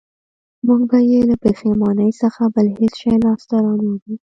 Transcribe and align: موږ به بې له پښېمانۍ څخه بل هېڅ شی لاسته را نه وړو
موږ 0.65 0.81
به 0.89 0.97
بې 1.07 1.19
له 1.29 1.35
پښېمانۍ 1.43 2.11
څخه 2.21 2.41
بل 2.53 2.67
هېڅ 2.79 2.93
شی 3.01 3.15
لاسته 3.25 3.55
را 3.63 3.73
نه 3.81 3.89
وړو 3.93 4.13